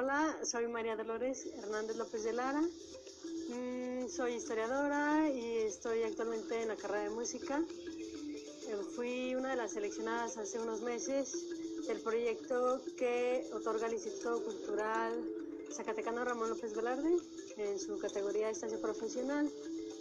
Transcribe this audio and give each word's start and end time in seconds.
Hola, 0.00 0.38
soy 0.44 0.68
María 0.68 0.94
Dolores 0.94 1.44
Hernández 1.56 1.96
López 1.96 2.22
de 2.22 2.32
Lara. 2.32 2.60
Mm, 2.60 4.06
soy 4.08 4.34
historiadora 4.34 5.28
y 5.28 5.56
estoy 5.66 6.04
actualmente 6.04 6.62
en 6.62 6.68
la 6.68 6.76
carrera 6.76 7.02
de 7.02 7.10
música. 7.10 7.64
Eh, 8.68 8.76
fui 8.94 9.34
una 9.34 9.50
de 9.50 9.56
las 9.56 9.72
seleccionadas 9.72 10.38
hace 10.38 10.60
unos 10.60 10.82
meses 10.82 11.36
del 11.88 12.00
proyecto 12.00 12.80
que 12.96 13.44
otorga 13.52 13.88
el 13.88 13.94
Instituto 13.94 14.44
Cultural 14.44 15.14
Zacatecano 15.72 16.24
Ramón 16.24 16.50
López 16.50 16.76
Velarde 16.76 17.16
en 17.56 17.80
su 17.80 17.98
categoría 17.98 18.46
de 18.46 18.52
estancia 18.52 18.80
profesional 18.80 19.50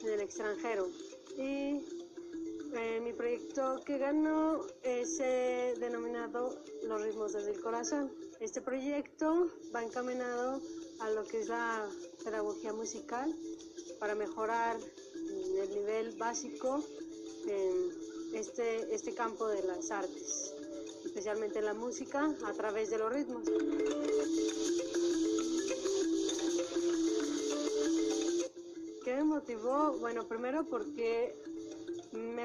en 0.04 0.10
el 0.10 0.20
extranjero. 0.20 0.90
Mi 2.78 3.12
proyecto 3.12 3.82
que 3.84 3.98
ganó 3.98 4.62
es 4.84 5.20
eh, 5.20 5.74
denominado 5.80 6.56
Los 6.84 7.02
ritmos 7.02 7.34
desde 7.34 7.52
el 7.52 7.60
corazón. 7.60 8.12
Este 8.40 8.62
proyecto 8.62 9.50
va 9.74 9.84
encaminado 9.84 10.62
a 11.00 11.10
lo 11.10 11.24
que 11.24 11.40
es 11.40 11.48
la 11.48 11.90
pedagogía 12.24 12.74
musical 12.74 13.34
para 14.00 14.14
mejorar 14.14 14.78
el 15.16 15.70
nivel 15.72 16.16
básico 16.18 16.84
en 17.48 18.36
este, 18.36 18.94
este 18.94 19.16
campo 19.16 19.48
de 19.48 19.64
las 19.64 19.90
artes, 19.90 20.54
especialmente 21.04 21.62
la 21.64 21.74
música 21.74 22.32
a 22.46 22.54
través 22.54 22.92
de 22.92 23.00
los 23.00 23.12
ritmos. 23.12 23.44
¿Qué 29.04 29.16
me 29.16 29.24
motivó? 29.24 29.98
Bueno, 29.98 30.28
primero 30.28 30.64
porque 30.66 31.34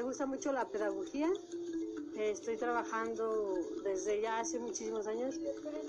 me 0.02 0.09
gusta 0.09 0.27
mucho 0.27 0.51
la 0.51 0.65
pedagogía. 0.65 1.30
Estoy 2.16 2.57
trabajando 2.57 3.54
desde 3.85 4.21
ya 4.21 4.40
hace 4.40 4.59
muchísimos 4.59 5.07
años 5.07 5.37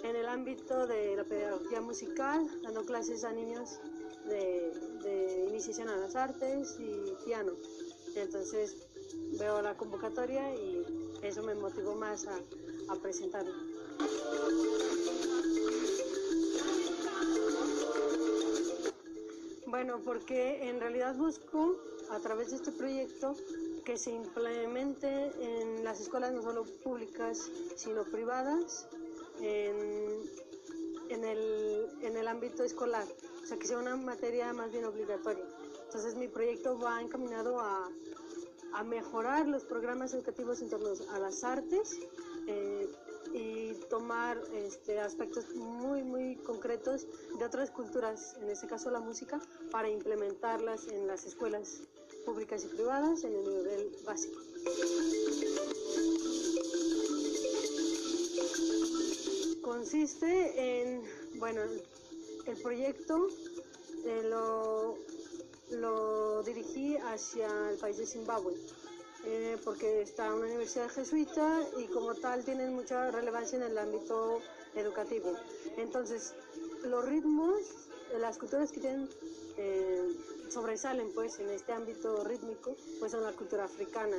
en 0.03 0.15
el 0.15 0.27
ámbito 0.27 0.85
de 0.85 1.15
la 1.15 1.23
pedagogía 1.23 1.81
musical, 1.81 2.47
dando 2.61 2.85
clases 2.85 3.23
a 3.23 3.31
niños 3.31 3.79
de, 4.27 5.47
iniciación 5.49 5.89
a 5.89 5.97
las 5.97 6.15
artes 6.15 6.77
y 6.79 7.25
piano. 7.25 7.53
Entonces 8.15 8.85
veo 9.39 9.63
la 9.63 9.75
convocatoria 9.75 10.53
y 10.53 10.83
eso 11.23 11.41
me 11.41 11.55
motivó 11.55 11.95
más 11.95 12.27
a, 12.27 12.95
presentarlo. 13.01 13.51
Bueno, 19.65 19.99
porque 20.05 20.69
en 20.69 20.79
realidad 20.79 21.15
busco 21.15 21.77
a 22.11 22.19
través 22.19 22.51
de 22.51 22.57
este 22.57 22.71
proyecto 22.71 23.35
que 23.83 23.97
se 23.97 24.11
implemente 24.11 25.31
en 25.39 25.83
las 25.83 25.99
escuelas 25.99 26.31
no 26.31 26.41
solo 26.41 26.63
públicas, 26.83 27.49
sino 27.75 28.03
privadas, 28.05 28.87
en, 29.41 30.23
en, 31.09 31.23
el, 31.23 31.89
en 32.01 32.17
el 32.17 32.27
ámbito 32.27 32.63
escolar, 32.63 33.05
o 33.41 33.45
sea, 33.45 33.57
que 33.57 33.67
sea 33.67 33.77
una 33.77 33.95
materia 33.95 34.53
más 34.53 34.71
bien 34.71 34.85
obligatoria. 34.85 35.45
Entonces 35.85 36.15
mi 36.15 36.27
proyecto 36.27 36.79
va 36.79 37.01
encaminado 37.01 37.59
a, 37.59 37.89
a 38.73 38.83
mejorar 38.83 39.47
los 39.47 39.63
programas 39.65 40.13
educativos 40.13 40.61
en 40.61 40.69
torno 40.69 40.89
a 41.11 41.19
las 41.19 41.43
artes 41.43 41.99
eh, 42.47 42.89
y 43.33 43.73
tomar 43.89 44.41
este, 44.53 44.99
aspectos 44.99 45.53
muy, 45.55 46.03
muy 46.03 46.35
concretos 46.37 47.07
de 47.37 47.45
otras 47.45 47.71
culturas, 47.71 48.35
en 48.41 48.49
este 48.49 48.67
caso 48.67 48.89
la 48.91 48.99
música, 48.99 49.41
para 49.71 49.89
implementarlas 49.89 50.87
en 50.87 51.07
las 51.07 51.25
escuelas 51.25 51.81
públicas 52.25 52.63
y 52.63 52.67
privadas 52.67 53.23
en 53.23 53.35
el 53.35 53.43
nivel 53.43 53.95
básico. 54.05 54.39
Consiste 59.61 60.81
en, 60.81 61.03
bueno, 61.39 61.61
el 62.45 62.57
proyecto 62.61 63.27
eh, 64.05 64.21
lo, 64.23 64.97
lo, 65.71 66.43
dirigí 66.43 66.97
hacia 66.97 67.47
el 67.69 67.77
país 67.77 67.97
de 67.97 68.05
Zimbabue, 68.05 68.53
eh, 69.25 69.57
porque 69.63 70.01
está 70.01 70.33
una 70.33 70.45
universidad 70.45 70.89
jesuita 70.89 71.61
y 71.77 71.85
como 71.87 72.13
tal 72.15 72.43
tienen 72.43 72.73
mucha 72.73 73.11
relevancia 73.11 73.57
en 73.57 73.63
el 73.63 73.77
ámbito 73.77 74.41
educativo. 74.75 75.33
Entonces, 75.77 76.33
los 76.83 77.05
ritmos, 77.05 77.61
las 78.19 78.37
culturas 78.37 78.71
que 78.71 78.81
tienen 78.81 79.09
eh, 79.57 80.07
sobresalen 80.53 81.11
pues 81.13 81.39
en 81.39 81.49
este 81.49 81.73
ámbito 81.73 82.23
rítmico 82.23 82.75
pues 82.99 83.11
son 83.11 83.23
la 83.23 83.31
cultura 83.31 83.65
africana 83.65 84.17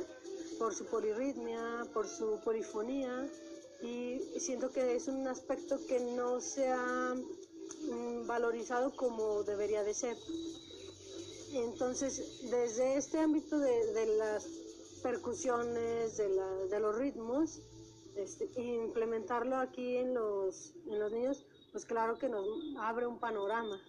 por 0.59 0.73
su 0.75 0.85
polirritmia, 0.85 1.87
por 1.93 2.07
su 2.07 2.39
polifonía 2.43 3.27
y 3.81 4.19
siento 4.39 4.71
que 4.71 4.95
es 4.95 5.07
un 5.07 5.27
aspecto 5.27 5.79
que 5.87 5.99
no 5.99 6.41
se 6.41 6.67
ha 6.67 7.15
mm, 7.15 8.27
valorizado 8.27 8.95
como 8.95 9.43
debería 9.43 9.83
de 9.83 9.93
ser. 9.93 10.17
Entonces, 11.53 12.49
desde 12.49 12.97
este 12.97 13.19
ámbito 13.19 13.57
de, 13.59 14.17
las 14.17 14.45
percusiones, 15.03 16.17
de, 16.17 16.79
los 16.79 16.95
ritmos, 16.97 17.61
este, 18.15 18.49
implementarlo 18.59 19.55
aquí 19.57 19.97
en 19.97 20.13
los, 20.13 20.73
en 20.87 20.99
los 20.99 21.11
niños, 21.11 21.45
pues 21.71 21.85
claro 21.85 22.17
que 22.17 22.27
nos 22.27 22.45
abre 22.79 23.05
un 23.05 23.19
panorama. 23.19 23.79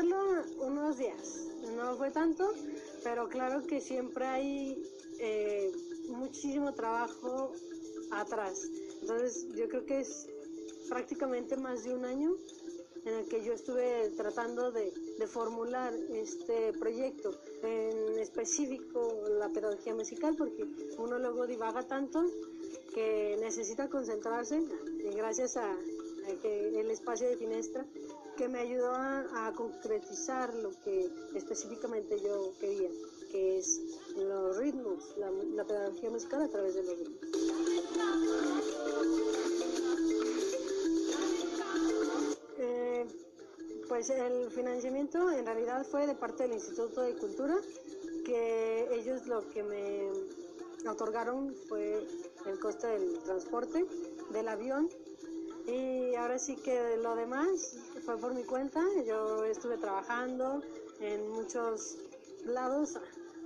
Redactarlo 0.00 0.64
unos 0.64 0.96
días, 0.96 1.46
no 1.76 1.94
fue 1.96 2.10
tanto, 2.10 2.50
pero 3.04 3.28
claro 3.28 3.66
que 3.66 3.82
siempre 3.82 4.24
hay 4.24 4.82
eh, 5.18 5.70
muchísimo 6.08 6.72
trabajo 6.72 7.52
atrás. 8.10 8.66
Entonces 9.02 9.46
yo 9.54 9.68
creo 9.68 9.84
que 9.84 10.00
es 10.00 10.26
prácticamente 10.88 11.56
más 11.58 11.84
de 11.84 11.92
un 11.94 12.06
año 12.06 12.34
en 13.04 13.14
el 13.14 13.28
que 13.28 13.44
yo 13.44 13.52
estuve 13.52 14.10
tratando 14.16 14.72
de, 14.72 14.90
de, 15.18 15.26
formular 15.26 15.92
este 16.14 16.72
proyecto, 16.72 17.38
en 17.62 18.18
específico 18.18 19.22
la 19.38 19.50
pedagogía 19.50 19.94
musical, 19.94 20.34
porque 20.34 20.64
uno 20.96 21.18
luego 21.18 21.46
divaga 21.46 21.82
tanto 21.86 22.24
que 22.94 23.36
necesita 23.38 23.88
concentrarse 23.90 24.62
y 24.98 25.14
gracias 25.14 25.58
a, 25.58 25.70
a 25.72 26.40
que 26.40 26.80
el 26.80 26.90
espacio 26.90 27.28
de 27.28 27.36
Finestra 27.36 27.84
que 28.40 28.48
me 28.48 28.60
ayudó 28.60 28.90
a, 28.94 29.52
concretizar 29.54 30.54
lo 30.54 30.70
que 30.82 31.10
específicamente 31.34 32.18
yo 32.24 32.54
quería, 32.58 32.88
que 33.30 33.58
es 33.58 33.78
los 34.16 34.56
ritmos, 34.56 35.14
la, 35.18 35.62
pedagogía 35.62 36.08
musical 36.08 36.40
a 36.44 36.48
través 36.48 36.74
de 36.74 36.82
los 36.84 36.98
ritmos. 36.98 37.18
Eh, 42.56 43.06
pues 43.86 44.08
el 44.08 44.50
financiamiento 44.50 45.30
en 45.30 45.44
realidad 45.44 45.84
fue 45.84 46.06
de 46.06 46.14
parte 46.14 46.44
del 46.44 46.54
Instituto 46.54 47.02
de 47.02 47.16
Cultura, 47.16 47.58
que 48.24 48.88
ellos 48.94 49.26
lo 49.26 49.46
que 49.50 49.62
me 49.62 50.88
otorgaron 50.88 51.54
fue 51.68 52.08
el 52.46 52.58
coste 52.58 52.86
del 52.86 53.18
transporte, 53.18 53.84
del 54.32 54.48
avión 54.48 54.88
y 55.66 56.14
ahora 56.14 56.38
sí 56.38 56.56
que 56.56 56.96
lo 56.96 57.14
demás 57.14 57.76
fue 58.04 58.16
por 58.16 58.34
mi 58.34 58.44
cuenta. 58.44 58.82
Yo 59.06 59.44
estuve 59.44 59.76
trabajando 59.78 60.62
en 61.00 61.30
muchos 61.30 61.96
lados 62.44 62.98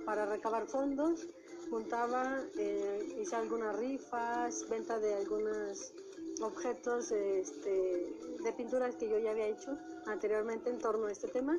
para 0.05 0.25
recabar 0.25 0.67
fondos. 0.67 1.27
Juntaba, 1.69 2.41
eh, 2.57 3.17
hice 3.19 3.35
algunas 3.35 3.75
rifas, 3.77 4.67
venta 4.69 4.99
de 4.99 5.15
algunos 5.15 5.93
objetos 6.41 7.11
este, 7.11 8.13
de 8.43 8.53
pinturas 8.53 8.95
que 8.95 9.09
yo 9.09 9.17
ya 9.19 9.31
había 9.31 9.47
hecho 9.47 9.77
anteriormente 10.05 10.69
en 10.69 10.79
torno 10.79 11.07
a 11.07 11.11
este 11.11 11.27
tema. 11.27 11.57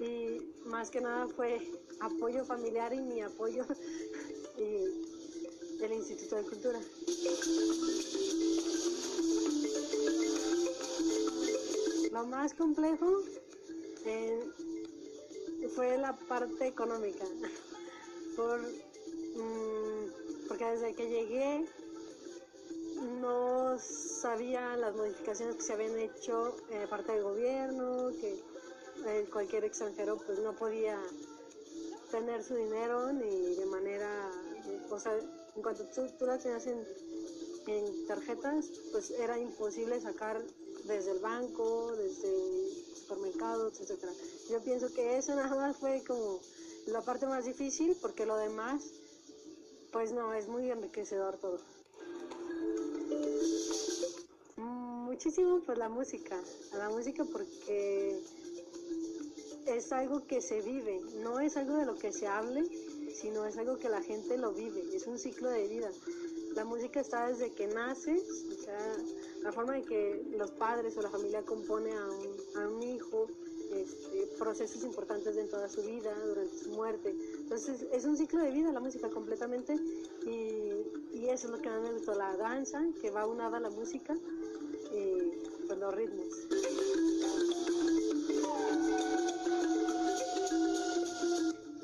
Y 0.00 0.40
más 0.66 0.90
que 0.90 1.00
nada 1.00 1.28
fue 1.28 1.60
apoyo 2.00 2.44
familiar 2.44 2.92
y 2.92 3.00
mi 3.00 3.20
apoyo 3.22 3.64
y 4.58 5.78
del 5.78 5.92
Instituto 5.92 6.36
de 6.36 6.42
Cultura. 6.42 6.80
Más 12.28 12.54
complejo 12.54 13.20
eh, 14.06 14.40
fue 15.74 15.98
la 15.98 16.16
parte 16.16 16.66
económica, 16.66 17.24
por, 18.34 18.60
mm, 18.60 20.48
porque 20.48 20.64
desde 20.64 20.94
que 20.94 21.08
llegué 21.08 21.66
no 23.20 23.78
sabía 23.78 24.76
las 24.76 24.94
modificaciones 24.96 25.56
que 25.56 25.62
se 25.62 25.72
habían 25.74 25.98
hecho 25.98 26.56
de 26.70 26.86
parte 26.88 27.12
del 27.12 27.24
gobierno, 27.24 28.08
que 28.20 28.42
eh, 29.06 29.28
cualquier 29.30 29.64
extranjero 29.64 30.16
pues 30.16 30.38
no 30.38 30.54
podía 30.54 30.98
tener 32.10 32.42
su 32.42 32.54
dinero 32.54 33.12
ni 33.12 33.54
de 33.54 33.66
manera, 33.66 34.30
o 34.90 34.98
sea, 34.98 35.14
en 35.14 35.62
cuanto 35.62 35.84
tú, 35.94 36.06
tú 36.18 36.26
la 36.26 36.38
tenías 36.38 36.66
en, 36.66 36.86
en 37.66 38.06
tarjetas, 38.06 38.66
pues 38.92 39.10
era 39.10 39.38
imposible 39.38 40.00
sacar 40.00 40.42
desde 40.84 41.12
el 41.12 41.18
banco, 41.18 41.92
desde 41.96 42.30
supermercados, 42.94 43.80
etcétera. 43.80 44.12
Yo 44.50 44.60
pienso 44.62 44.92
que 44.92 45.16
eso 45.18 45.34
nada 45.34 45.54
más 45.54 45.76
fue 45.76 46.02
como 46.06 46.40
la 46.86 47.00
parte 47.00 47.26
más 47.26 47.44
difícil, 47.44 47.96
porque 48.00 48.26
lo 48.26 48.36
demás, 48.36 48.82
pues 49.92 50.12
no, 50.12 50.34
es 50.34 50.48
muy 50.48 50.70
enriquecedor 50.70 51.38
todo. 51.38 51.58
Muchísimo 54.56 55.60
pues 55.64 55.78
la 55.78 55.88
música, 55.88 56.38
la 56.76 56.90
música 56.90 57.24
porque 57.24 58.20
es 59.66 59.92
algo 59.92 60.26
que 60.26 60.40
se 60.40 60.60
vive, 60.60 61.00
no 61.22 61.40
es 61.40 61.56
algo 61.56 61.76
de 61.76 61.86
lo 61.86 61.96
que 61.96 62.12
se 62.12 62.26
hable, 62.26 62.64
sino 63.14 63.46
es 63.46 63.56
algo 63.56 63.78
que 63.78 63.88
la 63.88 64.02
gente 64.02 64.36
lo 64.36 64.52
vive, 64.52 64.94
es 64.94 65.06
un 65.06 65.18
ciclo 65.18 65.48
de 65.48 65.68
vida. 65.68 65.90
La 66.54 66.64
música 66.64 67.00
está 67.00 67.28
desde 67.28 67.50
que 67.52 67.66
naces, 67.66 68.22
o 68.48 68.62
sea, 68.62 68.96
la 69.42 69.52
forma 69.52 69.76
en 69.76 69.84
que 69.84 70.24
los 70.38 70.52
padres 70.52 70.96
o 70.96 71.02
la 71.02 71.10
familia 71.10 71.42
compone 71.42 71.92
a 71.92 72.06
un, 72.06 72.62
a 72.62 72.68
un 72.68 72.82
hijo, 72.82 73.26
este, 73.72 74.26
procesos 74.38 74.84
importantes 74.84 75.34
dentro 75.34 75.58
de 75.60 75.68
su 75.68 75.82
vida, 75.82 76.14
durante 76.24 76.56
su 76.56 76.70
muerte. 76.70 77.14
Entonces 77.38 77.84
es 77.92 78.04
un 78.04 78.16
ciclo 78.16 78.40
de 78.40 78.52
vida 78.52 78.70
la 78.72 78.80
música 78.80 79.08
completamente 79.10 79.74
y, 80.26 81.18
y 81.18 81.28
eso 81.28 81.48
es 81.48 81.52
lo 81.52 81.60
que 81.60 81.68
a 81.68 81.76
mí 81.78 81.88
me 81.88 81.94
gustó, 81.94 82.14
la 82.14 82.36
danza 82.36 82.80
que 83.00 83.10
va 83.10 83.26
unada 83.26 83.56
a 83.56 83.60
la 83.60 83.70
música 83.70 84.14
y 84.14 85.66
pues, 85.66 85.78
los 85.78 85.94
ritmos. 85.94 86.28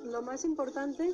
Lo 0.05 0.23
más 0.23 0.45
importante 0.45 1.13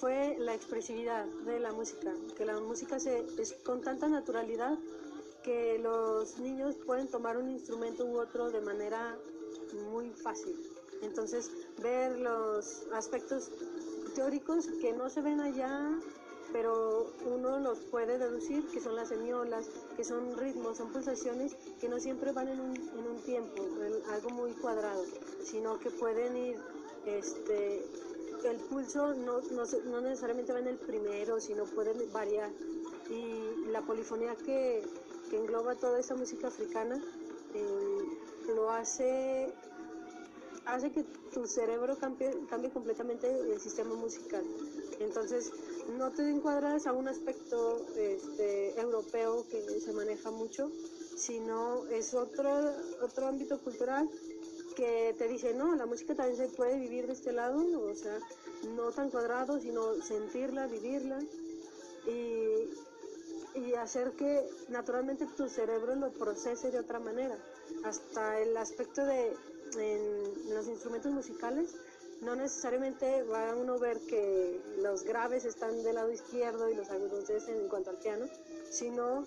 fue 0.00 0.36
la 0.38 0.54
expresividad 0.54 1.26
de 1.44 1.60
la 1.60 1.72
música, 1.72 2.14
que 2.36 2.46
la 2.46 2.58
música 2.58 2.98
se, 2.98 3.22
es 3.38 3.52
con 3.64 3.82
tanta 3.82 4.08
naturalidad 4.08 4.78
que 5.44 5.78
los 5.78 6.38
niños 6.38 6.74
pueden 6.86 7.06
tomar 7.08 7.36
un 7.36 7.50
instrumento 7.50 8.06
u 8.06 8.18
otro 8.18 8.50
de 8.50 8.62
manera 8.62 9.18
muy 9.90 10.10
fácil. 10.10 10.56
Entonces, 11.02 11.50
ver 11.82 12.18
los 12.18 12.86
aspectos 12.94 13.50
teóricos 14.14 14.66
que 14.80 14.92
no 14.94 15.10
se 15.10 15.20
ven 15.20 15.40
allá, 15.40 15.98
pero 16.52 17.12
uno 17.26 17.58
los 17.60 17.78
puede 17.80 18.18
deducir, 18.18 18.66
que 18.68 18.80
son 18.80 18.96
las 18.96 19.08
semiolas, 19.08 19.68
que 19.96 20.04
son 20.04 20.36
ritmos, 20.38 20.78
son 20.78 20.90
pulsaciones 20.92 21.54
que 21.78 21.88
no 21.88 22.00
siempre 22.00 22.32
van 22.32 22.48
en 22.48 22.60
un, 22.60 23.20
tiempo, 23.24 23.62
en 23.84 24.10
algo 24.10 24.30
muy 24.30 24.52
cuadrado, 24.52 25.04
sino 25.44 25.78
que 25.78 25.90
pueden 25.90 26.36
ir, 26.36 26.56
este, 27.06 27.84
el 28.44 28.56
pulso 28.68 29.14
no, 29.14 29.40
no, 29.40 29.64
no 29.86 30.00
necesariamente 30.00 30.52
va 30.52 30.60
en 30.60 30.68
el 30.68 30.78
primero, 30.78 31.40
sino 31.40 31.64
puede 31.64 31.92
variar. 32.08 32.50
Y 33.08 33.70
la 33.70 33.82
polifonía 33.82 34.34
que, 34.36 34.82
que 35.30 35.36
engloba 35.36 35.74
toda 35.74 35.98
esa 35.98 36.14
música 36.14 36.48
africana, 36.48 37.02
eh, 37.54 38.52
lo 38.54 38.70
hace, 38.70 39.52
hace 40.64 40.90
que 40.92 41.04
tu 41.32 41.46
cerebro 41.46 41.96
cambie, 41.98 42.30
cambie 42.48 42.70
completamente 42.70 43.28
el 43.28 43.60
sistema 43.60 43.94
musical. 43.94 44.44
Entonces, 45.00 45.50
no 45.96 46.10
te 46.10 46.28
encuadras 46.28 46.86
a 46.86 46.92
un 46.92 47.08
aspecto 47.08 47.84
este, 47.96 48.80
europeo 48.80 49.44
que 49.48 49.62
se 49.80 49.92
maneja 49.92 50.30
mucho, 50.30 50.70
sino 51.16 51.86
es 51.88 52.14
otro, 52.14 52.50
otro 53.02 53.26
ámbito 53.26 53.58
cultural 53.58 54.08
que 54.80 55.14
te 55.18 55.28
dice, 55.28 55.52
no, 55.52 55.74
la 55.74 55.84
música 55.84 56.14
también 56.14 56.38
se 56.38 56.48
puede 56.56 56.78
vivir 56.78 57.06
de 57.06 57.12
este 57.12 57.32
lado, 57.32 57.60
o 57.60 57.94
sea, 57.94 58.18
no 58.74 58.90
tan 58.92 59.10
cuadrado, 59.10 59.60
sino 59.60 59.94
sentirla, 60.00 60.66
vivirla 60.66 61.18
y, 62.06 63.58
y 63.58 63.74
hacer 63.74 64.12
que 64.12 64.48
naturalmente 64.70 65.26
tu 65.36 65.50
cerebro 65.50 65.94
lo 65.96 66.10
procese 66.12 66.70
de 66.70 66.78
otra 66.78 66.98
manera 66.98 67.36
hasta 67.84 68.40
el 68.40 68.56
aspecto 68.56 69.04
de 69.04 69.36
en 69.78 70.54
los 70.54 70.66
instrumentos 70.66 71.12
musicales, 71.12 71.74
no 72.22 72.34
necesariamente 72.34 73.22
va 73.24 73.50
a 73.50 73.56
uno 73.56 73.78
ver 73.78 74.00
que 74.00 74.60
los 74.78 75.04
graves 75.04 75.44
están 75.44 75.82
del 75.82 75.94
lado 75.94 76.10
izquierdo 76.10 76.70
y 76.70 76.74
los 76.74 76.90
agudos 76.90 77.28
en 77.30 77.68
cuanto 77.68 77.90
al 77.90 77.98
piano, 77.98 78.26
sino 78.70 79.26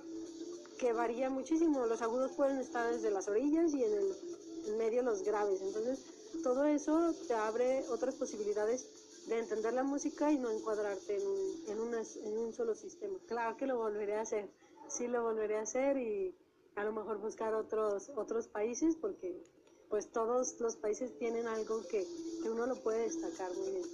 que 0.80 0.94
varía 0.94 1.30
muchísimo. 1.30 1.86
Los 1.86 2.02
agudos 2.02 2.32
pueden 2.34 2.58
estar 2.58 2.92
desde 2.92 3.10
las 3.10 3.28
orillas 3.28 3.74
y 3.74 3.84
en 3.84 3.94
el 3.94 4.16
en 4.66 4.78
medio 4.78 5.04
los 5.04 5.24
graves. 5.24 5.62
Entonces, 5.62 6.00
todo 6.44 6.66
eso 6.66 7.14
te 7.28 7.34
abre 7.34 7.86
otras 7.90 8.16
posibilidades 8.16 8.88
de 9.28 9.40
entender 9.40 9.74
la 9.74 9.84
música 9.84 10.32
y 10.32 10.38
no 10.38 10.50
encuadrarte 10.50 11.16
en 11.16 11.28
un, 11.28 11.64
en, 11.68 11.80
una, 11.80 12.02
en 12.02 12.38
un 12.38 12.54
solo 12.54 12.76
sistema. 12.76 13.18
Claro 13.28 13.56
que 13.58 13.68
lo 13.68 13.78
volveré 13.78 14.16
a 14.16 14.22
hacer, 14.22 14.50
sí 14.88 15.08
lo 15.08 15.24
volveré 15.24 15.58
a 15.58 15.62
hacer 15.62 15.98
y 15.98 16.36
a 16.76 16.84
lo 16.84 16.92
mejor 16.92 17.20
buscar 17.20 17.54
otros, 17.54 18.10
otros 18.16 18.48
países 18.48 18.96
porque 18.96 19.42
pues 19.90 20.12
todos 20.12 20.60
los 20.60 20.76
países 20.76 21.18
tienen 21.20 21.48
algo 21.48 21.82
que, 21.84 22.06
que 22.42 22.50
uno 22.50 22.66
lo 22.66 22.76
puede 22.76 23.04
destacar 23.04 23.52
muy 23.56 23.70
bien. 23.70 23.86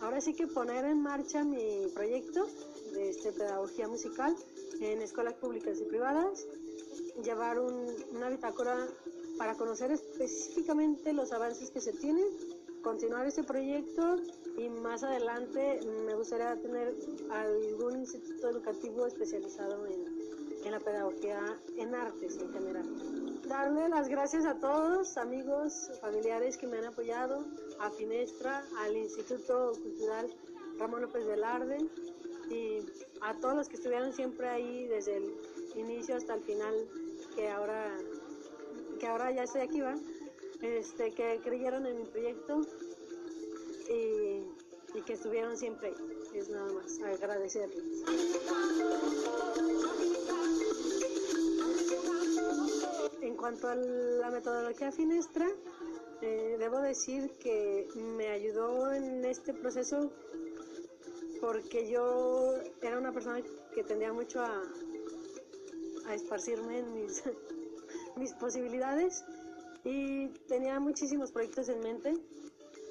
Ahora 0.00 0.20
sí 0.20 0.34
que 0.34 0.46
poner 0.46 0.84
en 0.84 1.00
marcha 1.02 1.44
mi 1.44 1.86
proyecto 1.94 2.46
de 2.92 3.10
este, 3.10 3.32
pedagogía 3.32 3.88
musical 3.88 4.34
en 4.80 5.02
escuelas 5.02 5.34
públicas 5.34 5.78
y 5.80 5.84
privadas, 5.84 6.46
llevar 7.22 7.58
un, 7.58 7.86
una 8.12 8.30
bitácora 8.30 8.86
para 9.38 9.54
conocer 9.54 9.90
específicamente 9.90 11.12
los 11.12 11.32
avances 11.32 11.70
que 11.70 11.80
se 11.80 11.92
tienen, 11.92 12.26
continuar 12.82 13.26
este 13.26 13.42
proyecto 13.42 14.16
y 14.56 14.68
más 14.68 15.02
adelante 15.02 15.80
me 16.06 16.14
gustaría 16.14 16.56
tener 16.56 16.94
algún 17.30 18.00
instituto 18.00 18.50
educativo 18.50 19.06
especializado 19.06 19.86
en, 19.86 20.04
en 20.64 20.72
la 20.72 20.80
pedagogía 20.80 21.40
en 21.76 21.94
artes 21.94 22.38
en 22.38 22.52
general. 22.52 23.40
Darle 23.48 23.88
las 23.88 24.08
gracias 24.08 24.44
a 24.44 24.58
todos, 24.58 25.16
amigos, 25.16 25.90
familiares 26.00 26.56
que 26.56 26.66
me 26.66 26.78
han 26.78 26.86
apoyado, 26.86 27.44
a 27.78 27.90
Finestra, 27.90 28.64
al 28.78 28.96
Instituto 28.96 29.72
Cultural 29.82 30.30
Ramón 30.78 31.02
López 31.02 31.26
Velarde 31.26 31.78
y 32.50 32.78
a 33.20 33.34
todos 33.40 33.54
los 33.54 33.68
que 33.68 33.76
estuvieron 33.76 34.12
siempre 34.12 34.48
ahí 34.48 34.86
desde 34.86 35.16
el 35.16 35.34
inicio 35.76 36.16
hasta 36.16 36.34
el 36.34 36.42
final, 36.42 36.74
que 37.34 37.48
ahora, 37.48 37.96
que 38.98 39.06
ahora 39.06 39.30
ya 39.30 39.44
estoy 39.44 39.62
aquí, 39.62 39.80
¿va? 39.80 39.94
Este, 40.60 41.12
que 41.12 41.40
creyeron 41.42 41.86
en 41.86 41.98
mi 41.98 42.04
proyecto 42.04 42.60
y, 43.88 44.98
y 44.98 45.02
que 45.02 45.12
estuvieron 45.14 45.56
siempre 45.56 45.88
ahí. 45.88 45.94
Es 46.34 46.48
nada 46.48 46.72
más 46.72 47.00
agradecerles. 47.00 48.04
En 53.20 53.36
cuanto 53.36 53.68
a 53.68 53.74
la 53.74 54.30
metodología 54.30 54.92
finestra, 54.92 55.48
eh, 56.22 56.56
debo 56.58 56.78
decir 56.80 57.30
que 57.40 57.88
me 57.96 58.28
ayudó 58.28 58.92
en 58.92 59.24
este 59.24 59.54
proceso 59.54 60.12
porque 61.40 61.90
yo 61.90 62.54
era 62.82 62.98
una 62.98 63.12
persona 63.12 63.42
que 63.74 63.82
tendía 63.84 64.12
mucho 64.12 64.40
a, 64.40 64.62
a 66.06 66.14
esparcirme 66.14 66.78
en 66.78 66.94
mis, 66.94 67.22
mis 68.16 68.32
posibilidades 68.34 69.24
y 69.84 70.28
tenía 70.48 70.78
muchísimos 70.80 71.32
proyectos 71.32 71.68
en 71.68 71.80
mente. 71.80 72.14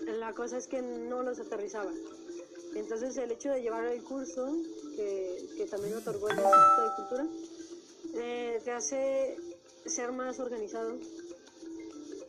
La 0.06 0.34
cosa 0.34 0.58
es 0.58 0.68
que 0.68 0.82
no 0.82 1.24
los 1.24 1.40
aterrizaba. 1.40 1.92
Entonces 2.76 3.18
el 3.18 3.32
hecho 3.32 3.50
de 3.50 3.62
llevar 3.62 3.86
el 3.86 4.04
curso, 4.04 4.48
que, 4.96 5.68
también 5.70 5.96
otorgó 5.96 6.30
el 6.30 6.38
Instituto 6.38 6.84
de 6.84 6.96
Cultura, 6.96 7.28
eh, 8.16 8.62
te 8.64 8.72
hace 8.72 9.38
ser 9.86 10.12
más 10.12 10.40
organizado, 10.40 10.98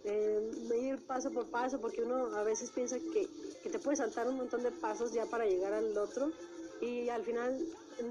eh, 0.04 0.50
ir 0.80 0.98
paso 1.06 1.30
por 1.30 1.46
paso, 1.46 1.80
porque 1.80 2.02
uno 2.02 2.34
a 2.36 2.42
veces 2.42 2.70
piensa 2.70 2.98
que, 2.98 3.28
que 3.62 3.70
te 3.70 3.78
puede 3.78 3.96
saltar 3.96 4.28
un 4.28 4.36
montón 4.36 4.62
de 4.62 4.70
pasos 4.70 5.12
ya 5.12 5.26
para 5.26 5.44
llegar 5.44 5.72
al 5.72 5.96
otro 5.96 6.32
y 6.80 7.08
al 7.08 7.22
final 7.24 7.66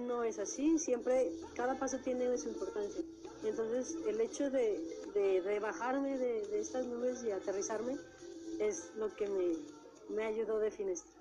no 0.05 0.23
es 0.23 0.39
así, 0.39 0.77
siempre 0.77 1.31
cada 1.55 1.77
paso 1.77 1.97
tiene 1.99 2.37
su 2.37 2.49
importancia. 2.49 3.01
Entonces 3.43 3.97
el 4.07 4.19
hecho 4.21 4.49
de, 4.49 4.79
de, 5.13 5.41
de 5.41 5.59
de, 5.59 6.47
de, 6.47 6.59
estas 6.59 6.85
nubes 6.85 7.23
y 7.23 7.31
aterrizarme 7.31 7.97
es 8.59 8.91
lo 8.95 9.13
que 9.15 9.27
me, 9.27 10.15
me 10.15 10.25
ayudó 10.25 10.59
de 10.59 10.71
finestra. 10.71 11.18